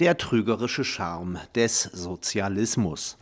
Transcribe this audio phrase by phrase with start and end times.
[0.00, 3.18] Der trügerische Charme des Sozialismus.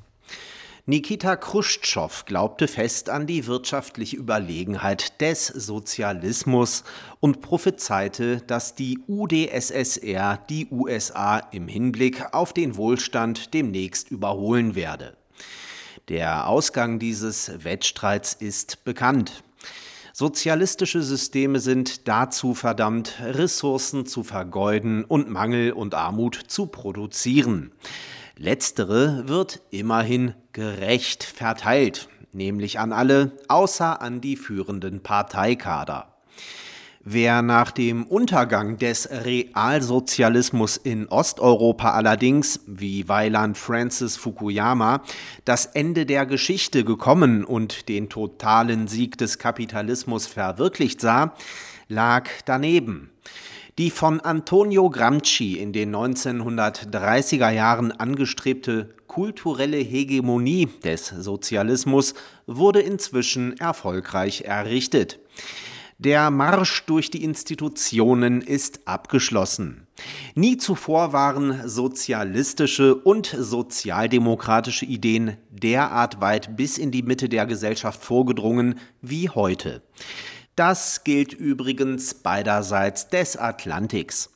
[0.87, 6.85] Nikita Khrushchev glaubte fest an die wirtschaftliche Überlegenheit des Sozialismus
[7.19, 15.17] und prophezeite, dass die UdSSR die USA im Hinblick auf den Wohlstand demnächst überholen werde.
[16.09, 19.43] Der Ausgang dieses Wettstreits ist bekannt.
[20.21, 27.71] Sozialistische Systeme sind dazu verdammt, Ressourcen zu vergeuden und Mangel und Armut zu produzieren.
[28.37, 36.17] Letztere wird immerhin gerecht verteilt, nämlich an alle, außer an die führenden Parteikader.
[37.11, 45.01] Wer nach dem Untergang des Realsozialismus in Osteuropa allerdings, wie Weiland Francis Fukuyama,
[45.47, 51.33] das Ende der Geschichte gekommen und den totalen Sieg des Kapitalismus verwirklicht sah,
[51.89, 53.09] lag daneben.
[53.79, 62.13] Die von Antonio Gramsci in den 1930er Jahren angestrebte kulturelle Hegemonie des Sozialismus
[62.47, 65.19] wurde inzwischen erfolgreich errichtet.
[66.01, 69.89] Der Marsch durch die Institutionen ist abgeschlossen.
[70.37, 78.01] Nie zuvor waren sozialistische und sozialdemokratische Ideen derart weit bis in die Mitte der Gesellschaft
[78.05, 79.83] vorgedrungen wie heute.
[80.55, 84.31] Das gilt übrigens beiderseits des Atlantiks.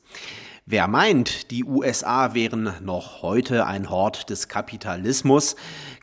[0.65, 5.57] Wer meint, die USA wären noch heute ein Hort des Kapitalismus,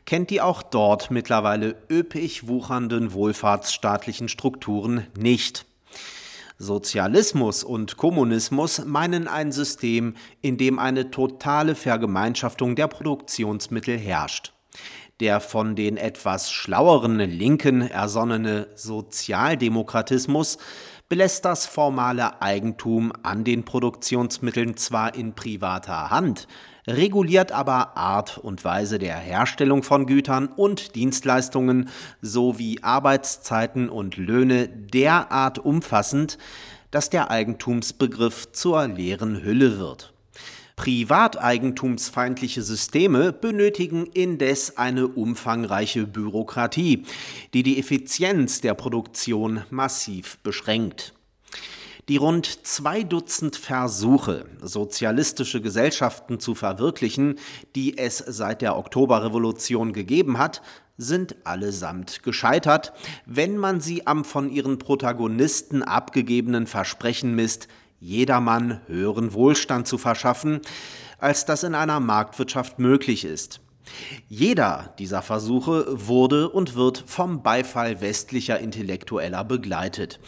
[0.05, 5.65] kennt die auch dort mittlerweile üppig wuchernden wohlfahrtsstaatlichen Strukturen nicht.
[6.59, 14.53] Sozialismus und Kommunismus meinen ein System, in dem eine totale Vergemeinschaftung der Produktionsmittel herrscht.
[15.21, 20.59] Der von den etwas schlaueren Linken ersonnene Sozialdemokratismus
[21.11, 26.47] belässt das formale Eigentum an den Produktionsmitteln zwar in privater Hand,
[26.87, 31.89] reguliert aber Art und Weise der Herstellung von Gütern und Dienstleistungen
[32.21, 36.37] sowie Arbeitszeiten und Löhne derart umfassend,
[36.91, 40.10] dass der Eigentumsbegriff zur leeren Hülle wird.
[40.81, 47.03] Privateigentumsfeindliche Systeme benötigen indes eine umfangreiche Bürokratie,
[47.53, 51.13] die die Effizienz der Produktion massiv beschränkt.
[52.09, 57.35] Die rund zwei Dutzend Versuche, sozialistische Gesellschaften zu verwirklichen,
[57.75, 60.63] die es seit der Oktoberrevolution gegeben hat,
[60.97, 62.91] sind allesamt gescheitert,
[63.27, 67.67] wenn man sie am von ihren Protagonisten abgegebenen Versprechen misst,
[68.01, 70.59] jedermann höheren Wohlstand zu verschaffen,
[71.19, 73.61] als das in einer Marktwirtschaft möglich ist.
[74.27, 80.19] Jeder dieser Versuche wurde und wird vom Beifall westlicher Intellektueller begleitet,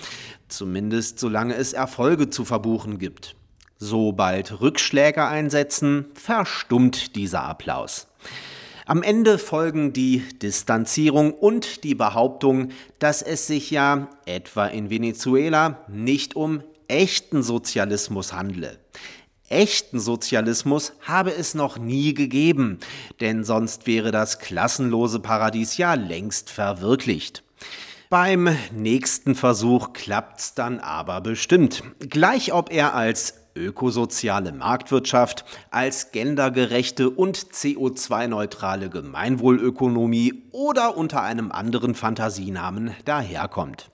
[0.47, 3.35] zumindest solange es Erfolge zu verbuchen gibt.
[3.77, 8.07] Sobald Rückschläge einsetzen, verstummt dieser Applaus.
[8.85, 12.69] Am Ende folgen die Distanzierung und die Behauptung,
[12.99, 18.79] dass es sich ja, etwa in Venezuela, nicht um echten Sozialismus handle.
[19.49, 22.79] Echten Sozialismus habe es noch nie gegeben,
[23.19, 27.43] denn sonst wäre das klassenlose Paradies ja längst verwirklicht.
[28.09, 31.83] Beim nächsten Versuch klappt's dann aber bestimmt.
[31.99, 41.95] Gleich ob er als ökosoziale Marktwirtschaft, als gendergerechte und CO2-neutrale Gemeinwohlökonomie oder unter einem anderen
[41.95, 43.91] Fantasienamen daherkommt.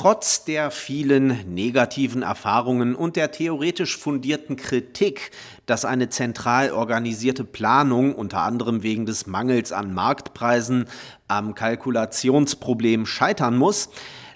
[0.00, 5.32] Trotz der vielen negativen Erfahrungen und der theoretisch fundierten Kritik,
[5.66, 10.84] dass eine zentral organisierte Planung unter anderem wegen des Mangels an Marktpreisen
[11.26, 13.88] am Kalkulationsproblem scheitern muss,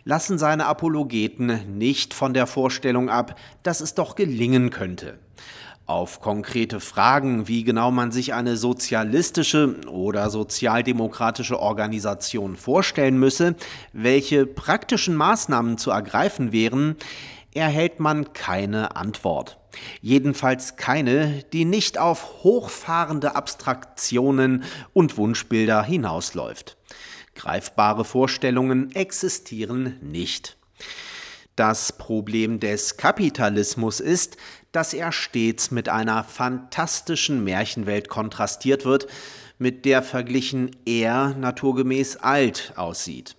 [0.03, 5.21] lassen seine Apologeten nicht von der Vorstellung ab, dass es doch gelingen könnte.
[5.87, 13.57] Auf konkrete Fragen, wie genau man sich eine sozialistische oder sozialdemokratische Organisation vorstellen müsse,
[13.93, 16.97] welche praktischen Maßnahmen zu ergreifen wären,
[17.53, 19.59] erhält man keine Antwort.
[20.01, 26.77] Jedenfalls keine, die nicht auf hochfahrende Abstraktionen und Wunschbilder hinausläuft.
[27.35, 30.57] Greifbare Vorstellungen existieren nicht.
[31.57, 34.37] Das Problem des Kapitalismus ist,
[34.73, 39.07] dass er stets mit einer fantastischen Märchenwelt kontrastiert wird,
[39.59, 43.37] mit der verglichen er naturgemäß alt aussieht.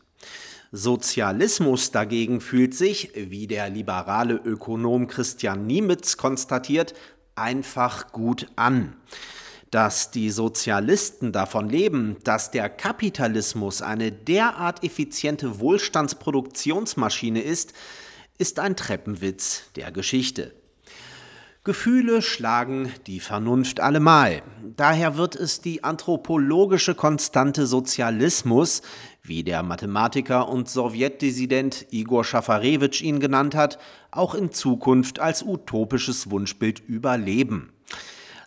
[0.71, 6.93] Sozialismus dagegen fühlt sich, wie der liberale Ökonom Christian Niemitz konstatiert,
[7.35, 8.95] einfach gut an.
[9.73, 17.73] Dass die Sozialisten davon leben, dass der Kapitalismus eine derart effiziente Wohlstandsproduktionsmaschine ist,
[18.37, 20.53] ist ein Treppenwitz der Geschichte.
[21.63, 24.43] Gefühle schlagen die Vernunft allemal.
[24.75, 28.83] Daher wird es die anthropologische Konstante Sozialismus,
[29.23, 33.79] wie der Mathematiker und Sowjetdissident Igor Schafarewitsch ihn genannt hat,
[34.11, 37.73] auch in Zukunft als utopisches Wunschbild überleben.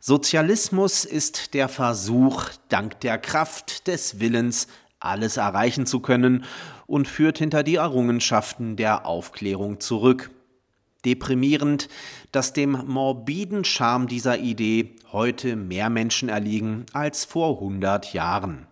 [0.09, 4.69] Sozialismus ist der Versuch, dank der Kraft des Willens
[5.01, 6.45] alles erreichen zu können
[6.87, 10.31] und führt hinter die Errungenschaften der Aufklärung zurück.
[11.05, 11.89] Deprimierend,
[12.31, 18.69] dass dem morbiden Charme dieser Idee heute mehr Menschen erliegen als vor 100 Jahren.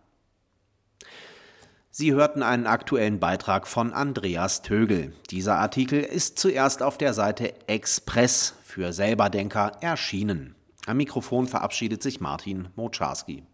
[1.90, 5.12] Sie hörten einen aktuellen Beitrag von Andreas Tögel.
[5.32, 10.53] Dieser Artikel ist zuerst auf der Seite Express für Selberdenker erschienen.
[10.86, 13.44] Am Mikrofon verabschiedet sich Martin Moczarski.